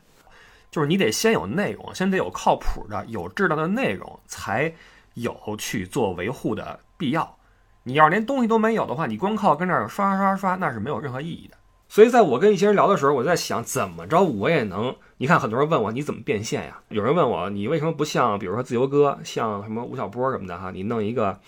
[0.69, 4.71] 就是你得先有内容，先得有靠谱的、有质量的内容，才
[5.15, 7.37] 有去做维护的必要。
[7.83, 11.57] 你要连东西都没有的话，你光靠跟那儿刷刷刷，那是没有任何意义的。
[11.97, 14.95] 所以在我跟一些人聊的时候，我在想怎么着我也能。
[15.17, 16.79] 你看，很多人问我你怎么变现呀？
[16.89, 20.69] 有人问我你为什么不像比如说自由哥，像什么吴晓波什么的哈？
[20.69, 21.39] 你弄一个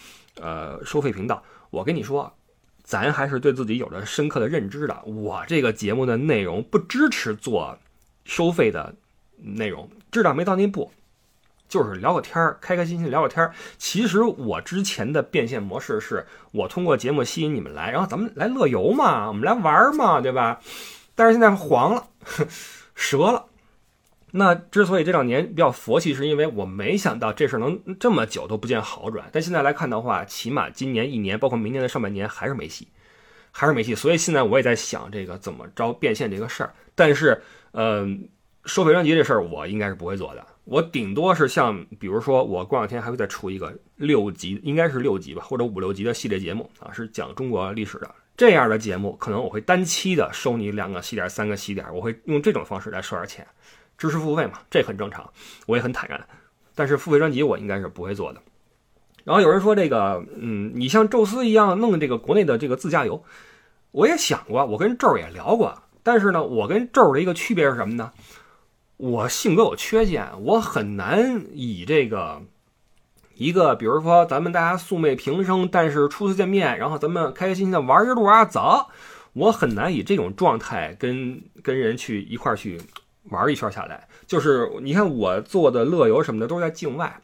[0.42, 1.44] 呃收费频道。
[1.70, 2.34] 我跟你说，
[2.82, 5.00] 咱还是对自己有着深刻的认知的。
[5.04, 7.78] 我这个节目的内容不支持做
[8.26, 8.96] 收费的
[9.38, 10.92] 内容，质量没到那步。
[11.70, 13.54] 就是聊个天儿，开开心心聊个天儿。
[13.78, 20.60] 其实我之前的变现模式是，我通过节目吸引你们来，然后咱们来乐游嘛，我们来玩嘛，对吧？
[21.16, 22.08] 但是现在黄了，
[22.96, 23.46] 折了。
[24.32, 29.28] 那之所以这两年比较佛系，是因为我没想到这事能这么久都不见好转。
[29.32, 32.88] 但现在来看的话，起码今年一年，包括明年的上半年还是没戏，
[33.52, 33.96] 还是没戏。
[33.96, 36.74] 所以现在我也在想这个怎么着变现这个事儿。
[36.94, 38.30] 但是，嗯，
[38.66, 40.46] 收费专辑这事儿我应该是不会做的。
[40.70, 53.44] 我顶多是像，比如说，我过两天还会再出一个六集，应该是六集吧，或者五六集的系列节目啊，是讲中国历史的这样的节目，可能我会单期的收你两个喜点、三个喜点，我会用这种方式来收点钱，
[53.98, 55.28] 知识付费嘛，这很正常，
[55.66, 56.24] 我也很坦然。
[56.76, 58.40] 但是付费专辑我应该是不会做的。
[59.24, 63.24] 然后有人说这个，嗯，你像宙斯一样弄这个国内的这个自驾游，
[63.90, 68.12] 我也想过，我跟宙也聊过，但是呢，我跟宙的一个区别是什么呢？
[69.00, 72.42] 我性格有缺陷，我很难以这个
[73.36, 78.88] 一个，比如说咱们大家素昧平生，但是初次见面，然后咱们开开心心的玩一路啊走，
[79.32, 82.78] 我很难以这种状态跟跟人去一块去
[83.30, 84.06] 玩一圈下来。
[84.28, 87.22] 就是你看我做的乐游什么的都是在境外，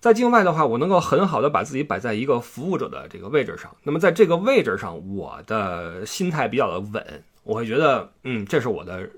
[0.00, 3.70] 在境外的话，我能够很好的把自己摆在一个服务者的这个位置上。
[3.84, 9.08] 那么在这个位置上，我的心态比较的稳，我会觉得，嗯，这是我的。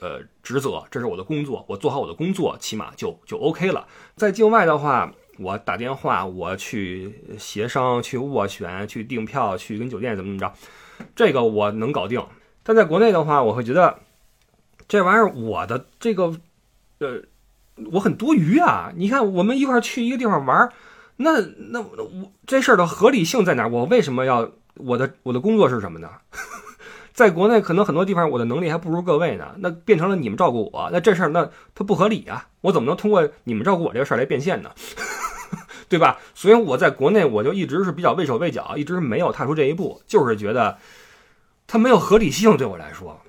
[0.00, 3.86] 呃，职责，这是我的工作，我做好我的工作，起码就就 OK 了。
[4.16, 10.52] 在境外的话，我打电话，我去协商，去斡旋，去订票，去跟酒店怎么怎么着，
[11.16, 12.24] 这个我能搞定。
[12.62, 13.98] 但在国内的话，我会觉得
[14.86, 16.32] 这玩意儿我的这个，
[16.98, 17.22] 呃，
[17.92, 18.92] 我很多余啊。
[18.94, 20.70] 你看，我们一块去一个地方玩，
[21.16, 23.66] 那那我这事儿的合理性在哪？
[23.66, 26.08] 我为什么要我的我的工作是什么呢？
[27.18, 32.46] 在国内可能很多地方我的能力还不如各位呢，那变成了你们照顾我，那这事儿那它不合理啊！
[32.60, 34.70] 我怎么能通过你们照顾我这个事儿来变现呢？
[35.90, 36.20] 对吧？
[36.32, 40.78] 所以我在国内我就一直是比较畏手畏脚，一直没有踏出这一步，就是觉得
[41.66, 43.20] 它没有合理性对我来说，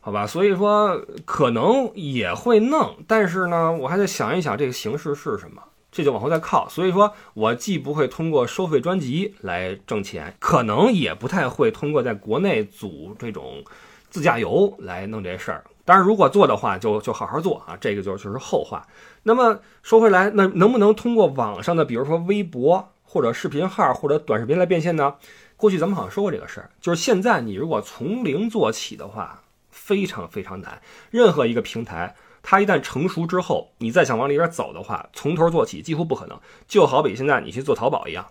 [0.00, 0.26] 好吧？
[0.26, 5.62] 所以说可能也会弄，但是呢，我还得想一想这个形式是什么。
[5.92, 13.64] 这就往后再靠，所以说我既不会通过收费专辑来挣钱，可能也不太会通过在国内组这种
[14.08, 15.64] 自驾游来弄这事儿。
[15.84, 18.86] 当然，如果做的话，就就好好做啊，这个就就是后话。
[19.24, 25.16] 那么说回来，那能不能通过网上的，比如说微博或者视频号或者短视频来变现呢？
[25.56, 32.14] 过去咱们好像说过这个事儿，就是现在你如果从零做起的话，非常非常难，任何一个平台。
[32.42, 36.40] 它一旦成熟之后，你再想往里边走的话，从头做起几乎不可能。
[36.66, 38.26] 就好比现在你去做淘宝一样，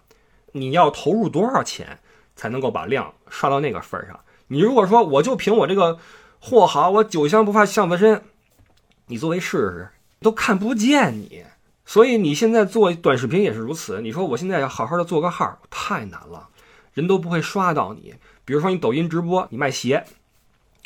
[0.54, 2.00] 你要投入多少钱
[2.36, 4.20] 才能够把量刷到那个份儿上？
[4.48, 6.00] 你如果说我就凭我这个
[6.40, 8.24] 货好，我酒香不怕巷子深，
[9.08, 9.90] 你作为试试
[10.20, 11.44] 都看不见你。
[11.86, 14.02] 所以你现在做短视频也是如此。
[14.02, 16.50] 你说我现在要好好的做个号，太难了，
[16.94, 18.16] 人都不会刷到你。
[18.46, 20.06] 比如说你抖音直播，你卖鞋，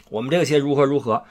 [0.09, 1.23] 我们这个鞋如何如何。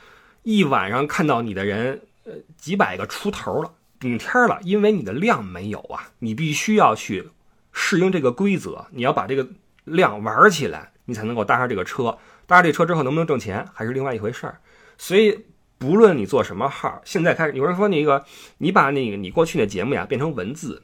[0.42, 7.30] 一晚上看到你的人，呃，几百个出头了，顶天了，因为你的量没有啊，你必须要去
[7.72, 9.48] 适应这个规则，你要把这个
[9.84, 12.18] 量玩起来，你才能够搭上这个车。
[12.46, 14.58] 搭上这车之后能不能挣钱，还是另外一回事儿。
[14.98, 15.46] 所以，
[15.78, 18.24] 不论你做什么号，现在开始有人说那个，
[18.58, 20.82] 你把那个你过去的节目呀变成文字，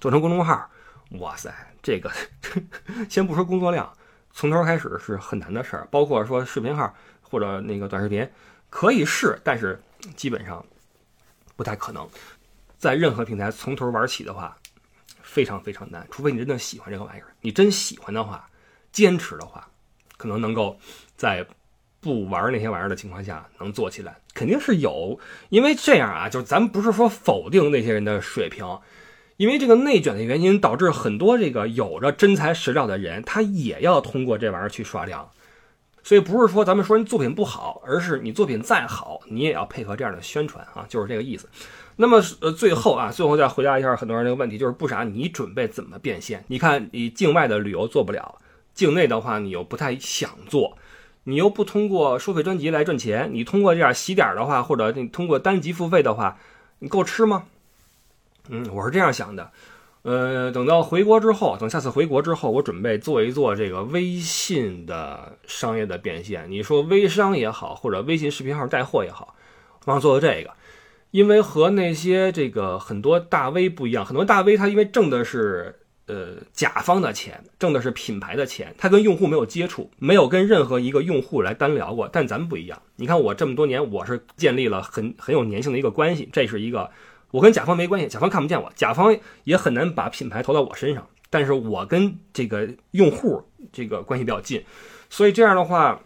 [0.00, 0.70] 做成公众号，
[1.18, 1.52] 哇塞，
[1.82, 2.10] 这个
[3.10, 3.92] 先不说工作量，
[4.32, 5.86] 从头开始是很难的事儿。
[5.90, 8.26] 包括说视频号或者那个短视频，
[8.70, 9.80] 可以试，但是
[10.16, 10.64] 基本上
[11.56, 12.08] 不太可能。
[12.76, 14.56] 在任何平台从头玩起的话，
[15.22, 16.06] 非常非常难。
[16.10, 18.48] 除非你真的喜欢这个玩意儿，你真喜欢的话，
[18.92, 19.68] 坚持的话，
[20.16, 20.78] 可能能够
[21.16, 21.44] 在
[22.00, 25.18] 不玩那些玩意儿的情况下能做起来，肯定是有。
[25.48, 28.64] 因为这样啊，就是咱不是说否定那些人的水平，
[29.38, 35.28] 因为这个内卷的原因导致很多这个有着真材实料的人，他也要通过这玩意儿去刷量。
[36.08, 41.46] 所以不是说咱们说人作品不好，而是你作品再好，你也要配合这样的宣传啊，就是这个意思。
[41.96, 46.42] 那么呃，最后啊，最后再回答一下很多人这个问题，就是不傻，你准备怎么变现？
[46.46, 48.38] 你看你境外的旅游做不了，
[48.72, 50.78] 境内的话你又不太想做，
[51.24, 56.38] 你又不通过收费专辑来赚钱，你通过这样洗点的话，或者你通过单集付费的话，
[56.78, 57.44] 你够吃吗？
[58.48, 59.50] 嗯，我是这样想的，
[60.08, 66.50] 呃，等到回国之后，等下次回国之后，我准备做一做这个微信的商业的变现。
[66.50, 69.34] 你说微商也好，或者微信视频号带货也好，
[69.84, 70.50] 我想做做这个。
[71.10, 82.08] 因为和那些这个很多大 V 不一样，很多大 V 他因为挣的是呃甲方的钱，挣的是品牌的钱，他跟用户没有接触，没有跟任何一个用户来单聊过。
[82.10, 86.90] 但咱们不一样，你看我这么多年，我是建立了很很有粘性的一个关系，这是一个
[87.30, 94.64] 我跟甲方没关系，甲方看不见我，甲方也很难把品牌投到我身上，但是我跟这个用户这个关系比较近，
[95.10, 96.00] 所以这样的话。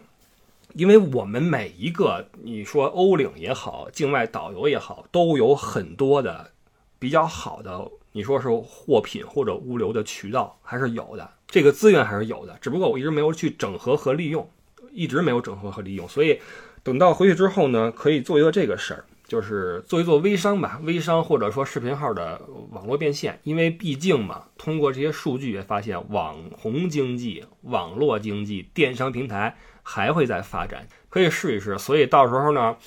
[0.75, 6.49] 因为我们每一个，你说欧领也好，境外导游也好，都有很多的
[6.97, 14.49] 比较好的，你说是货品或者物流的渠道还是有的，这个资源还是有的，只不过我一直没有去整合和利用，
[14.91, 16.39] 一直没有整合和利用，所以
[16.81, 19.05] 等到回去之后呢，可以做一个这个事儿。
[19.33, 31.79] 就是做一做微商吧，微商或者说视频号的网络变现，因为毕竟嘛，通过这些数据也发现，网红经济、网络经济、电商平台还会在发展，可以试一试。
[31.79, 32.77] 所以到时候呢，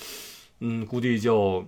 [0.60, 1.66] 嗯，估计就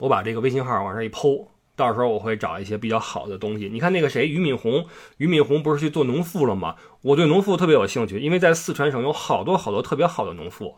[0.00, 3.68] 我把这个微信号往上一抛，到时候我会找一些比较好的东西。
[3.68, 4.84] 你看那个谁，俞敏洪，
[5.18, 6.74] 俞敏洪不是去做农副了吗？
[7.02, 10.74] 我对农副特别有兴趣，因为在四川省有好多好多特别好的农副。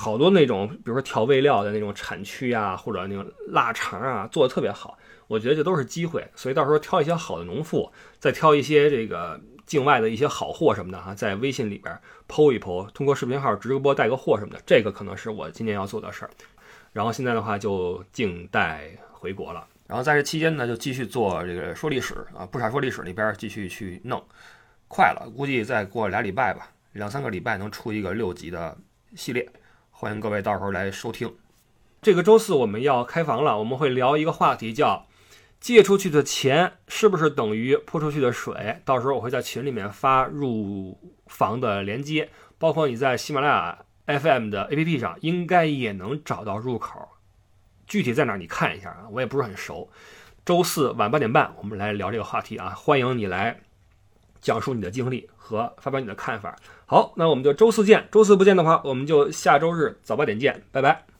[0.00, 4.96] 好多那种，比如说调味料的那种产区啊，或者那种腊肠啊，做的特别好。
[5.26, 11.94] 我觉得这都是机会，所以到时候挑一些好的农副，再挑一些这个境外的一些好货什么的哈，在微信里边
[12.26, 16.30] 剖一剖，通过视频号直播带个货什么的，这个可能是我今年要做的事儿。
[16.94, 24.24] 然后现在的话就静待回国了，然后在这期间呢，就继续做这个说历史啊，不傻说历史那边继续去弄，
[24.88, 28.74] 快了，估计再过俩礼拜吧，两三个礼拜能出一个六集的
[29.14, 29.46] 系列。
[30.00, 31.36] 欢迎各位到时候来收听。
[32.00, 35.06] 这个周四我们要开房了，我们会聊一个话题，叫
[35.60, 38.80] 借出去的钱是不是等于泼出去的水？
[38.86, 43.46] 到时候我会在群里面发入房的链接，包括你在喜马拉
[44.06, 47.06] 雅 FM 的 APP 上应该也能找到入口。
[47.86, 49.90] 具体在哪你看一下啊，我也不是很熟。
[50.46, 53.60] 周四晚八点半我们来聊这个话题啊，欢迎你来
[54.40, 56.56] 讲述你的经历和发表你的看法。
[56.90, 58.08] 好，那我们就周四见。
[58.10, 60.60] 周四不见的话，我们就下周日早八点见。
[60.72, 61.19] 拜拜。